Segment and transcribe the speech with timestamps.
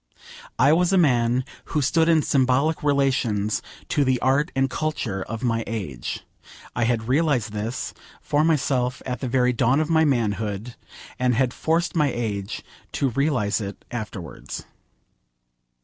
[0.57, 5.43] I was a man who stood in symbolic relations to the art and culture of
[5.43, 6.21] my age.
[6.75, 10.73] I had realised this for myself at the very dawn of my manhood,
[11.19, 14.65] and had forced my age to realise it afterwards.